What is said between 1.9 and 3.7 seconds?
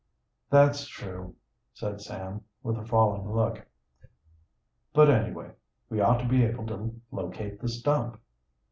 Sam, with a falling look.